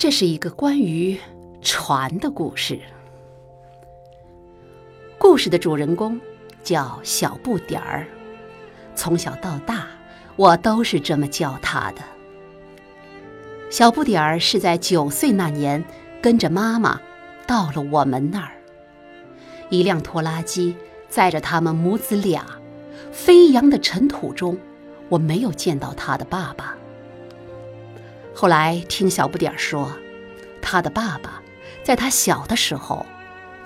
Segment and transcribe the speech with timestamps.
[0.00, 1.20] 这是一个关于
[1.60, 2.80] 船的故事。
[5.18, 6.18] 故事的主人公
[6.64, 8.06] 叫小不点儿，
[8.94, 9.86] 从小到大，
[10.36, 12.00] 我都是这么叫他的。
[13.68, 15.84] 小不点儿是在九岁那年
[16.22, 16.98] 跟着妈妈
[17.46, 18.52] 到了我们那儿，
[19.68, 20.74] 一辆拖拉机
[21.10, 22.46] 载着他们母子俩，
[23.12, 24.56] 飞扬的尘土中，
[25.10, 26.74] 我没有见到他的爸爸。
[28.40, 29.92] 后来听小不点儿说，
[30.62, 31.42] 他的爸爸
[31.82, 33.04] 在他小的时候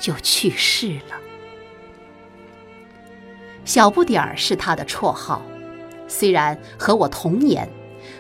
[0.01, 1.17] 就去世了。
[3.65, 5.41] 小不点儿是他的绰号，
[6.09, 7.69] 虽然和我同年，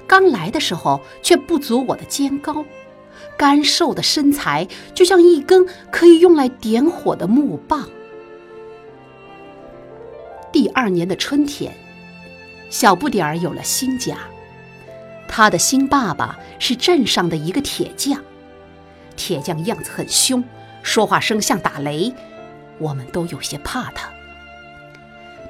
[0.06, 2.64] 刚来的时候却不足我的肩高，
[3.36, 7.88] 干瘦的身材就像一根可以用来点火的木棒。
[10.52, 11.74] 第二年的春天，
[12.70, 14.18] 小不点儿有了新家，
[15.36, 18.22] 他的新爸爸是镇上的一个铁匠，
[19.16, 20.44] 铁匠样子很凶，
[20.80, 22.14] 说话声像打雷，
[22.78, 24.08] 我们都有些怕他。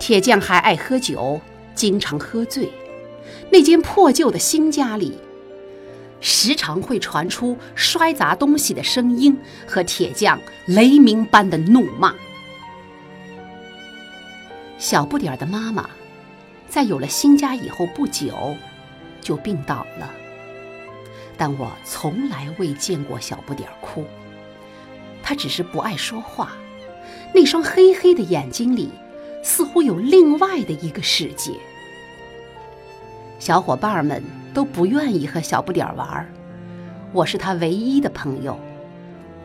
[0.00, 1.38] 铁匠还爱喝酒，
[1.74, 2.72] 经常喝醉。
[3.52, 5.18] 那间破旧的新家里，
[6.18, 12.14] 时常会传出摔砸东西的声音和铁匠雷鸣般的怒骂。
[14.78, 15.90] 小不点儿的妈妈，
[16.70, 18.56] 在有了新家以后不久，
[19.24, 20.08] 就病倒了。
[21.36, 24.04] 但我从来未见过小不点儿哭，
[25.20, 26.52] 他只是不爱说话，
[27.34, 28.90] 那双黑黑的眼睛里。
[29.46, 31.52] 似乎有另外的一个世界，
[33.38, 36.26] 小伙伴们都不愿意和小不点儿玩，
[37.12, 38.58] 我是他唯一的朋友，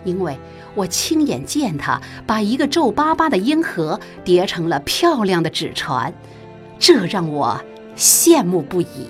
[0.06, 0.40] 因为
[0.74, 6.14] 我亲眼见他把一个皱巴巴的烟盒叠成了漂亮的纸船，
[6.80, 7.60] 这让我
[7.98, 9.10] 羡慕不已。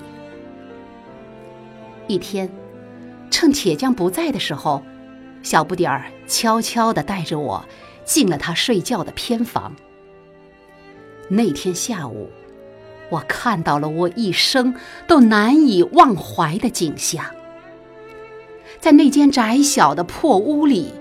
[2.10, 2.50] 一天，
[3.30, 4.84] 趁铁匠不在的时候，
[5.44, 7.64] 小不点儿悄悄地带着我
[8.04, 9.76] 进了他睡觉的偏房。
[11.28, 12.32] 那天下午，
[13.12, 14.74] 我看到了我一生
[15.06, 17.24] 都难以忘怀的景象。
[18.80, 20.92] 在那间窄小的破屋里，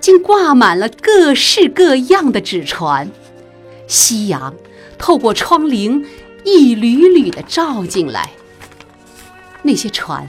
[0.00, 3.10] 竟挂满了各式各样的纸船。
[3.86, 4.54] 夕阳
[4.98, 6.04] 透过窗棂，
[6.44, 8.32] 一缕缕地照进来。
[9.62, 10.28] 那些船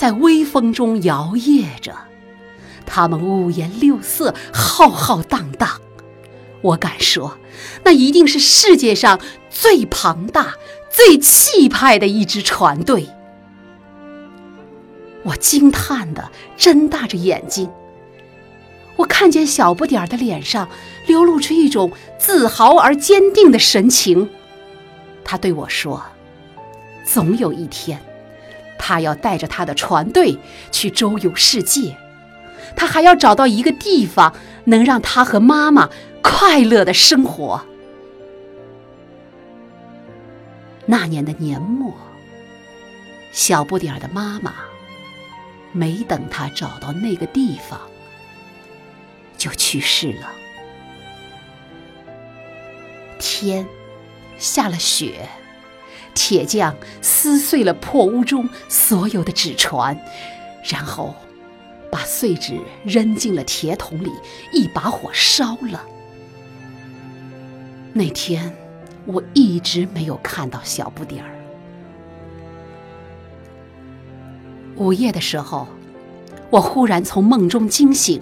[0.00, 1.94] 在微风中摇曳着，
[2.86, 5.78] 它们五颜六色，浩浩荡荡。
[6.62, 7.36] 我敢说，
[7.84, 10.54] 那一定是世界上最庞大、
[10.88, 13.10] 最气派的一支船队。
[15.22, 17.68] 我惊叹的睁大着眼睛，
[18.96, 20.66] 我看见小不点儿的脸上
[21.06, 24.30] 流露出一种自豪而坚定的神情。
[25.22, 26.02] 他对我说
[27.04, 28.00] ：“总有一天，
[28.80, 30.38] 他要带着他的船队
[30.72, 31.96] 去周游世界，
[32.74, 35.88] 他还要找到一个地方，能让他和妈妈。”
[36.22, 37.64] 快乐的生活。
[40.84, 41.94] 那年的年末，
[43.32, 44.52] 小不点儿的妈妈
[45.72, 47.80] 没等他找到那个地方，
[49.38, 50.30] 就去世了。
[53.18, 53.66] 天
[54.36, 55.26] 下了雪，
[56.14, 59.98] 铁匠撕碎了破屋中所有的纸船，
[60.64, 61.14] 然后
[61.90, 64.10] 把碎纸扔进了铁桶里，
[64.52, 65.84] 一把火烧了。
[67.92, 68.54] 那天，
[69.06, 71.30] 我一直没有看到小不点儿。
[74.76, 75.66] 午夜的时候，
[76.50, 78.20] 我忽然从梦中惊醒。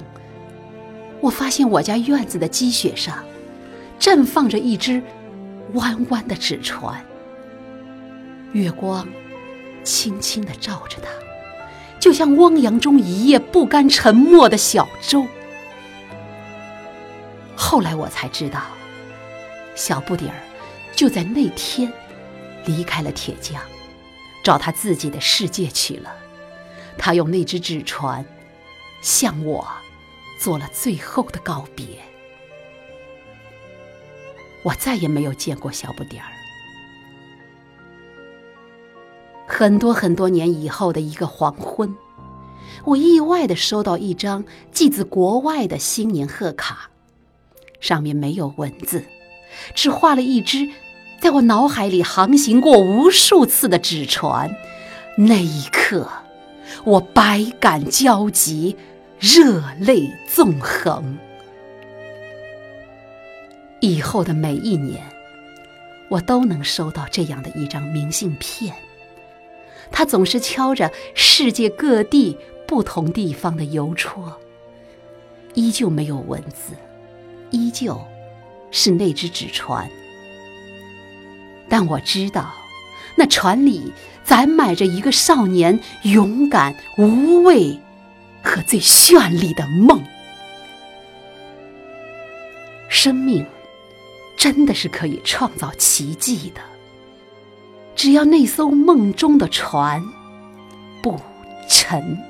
[1.20, 3.25] 我发现我家院子的积雪上，
[3.99, 5.03] 正放着一只
[5.75, 7.05] 弯弯的纸船。
[8.53, 9.06] 月光
[9.84, 11.09] 轻轻地照着它，
[12.00, 15.26] 就像汪洋中一叶不甘沉没的小舟。
[17.56, 18.62] 后来我才知道。
[19.75, 20.41] 小不点儿
[20.92, 21.92] 就在那天
[22.64, 23.62] 离开了铁匠，
[24.42, 26.12] 找他自己的世界去了。
[26.98, 28.26] 他用那只纸船
[29.00, 29.64] 向我
[30.40, 31.87] 做了最后的告别。
[34.64, 36.32] 我再也没有见过小不点儿。
[39.58, 41.93] 很多很多年以后的一个黄昏，
[42.84, 46.90] 我意外的收到一张寄自国外的新年贺卡，
[47.81, 49.02] 上面没有文字。
[49.75, 50.69] 只画了一只
[51.20, 54.55] 在我脑海里航行过无数次的纸船，
[55.16, 56.08] 那一刻，
[56.84, 58.76] 我百感交集，
[59.19, 61.19] 热泪纵横。
[63.81, 65.04] 以后的每一年，
[66.08, 68.72] 我都能收到这样的一张明信片，
[69.90, 72.37] 他总是敲着世界各地
[72.67, 74.38] 不同地方的邮戳，
[75.55, 76.75] 依旧没有文字，
[77.50, 78.00] 依旧
[78.70, 79.90] 是那只纸船。
[81.69, 82.55] 但我知道，
[83.17, 83.93] 那船里
[84.25, 87.79] 载满着一个少年勇敢、无畏
[88.43, 90.02] 和最绚丽的梦。
[92.88, 93.44] 生命
[94.37, 96.61] 真的是可以创造奇迹的，
[97.99, 100.00] 只要那艘梦中的船
[101.03, 101.19] 不
[101.69, 102.27] 沉。